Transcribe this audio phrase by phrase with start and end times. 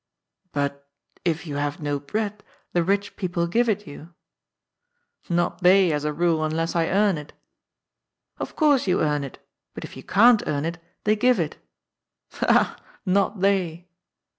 [0.51, 0.89] "But,
[1.23, 4.15] if you have no bread, the rich people give it you."
[5.29, 7.33] Not they, as a rule, unless I earn it.""
[8.39, 9.37] Of course you earn it.
[9.75, 11.57] But if you can't earn it, they give it."
[12.31, 12.77] «Ha, ha!
[13.05, 13.89] Not they."